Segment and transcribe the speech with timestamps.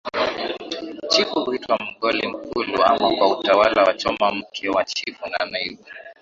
[1.09, 5.83] Chifu huitwa Mgoli Mkulu ama kwa utawala wa Choma mke wa Chifu na Naibu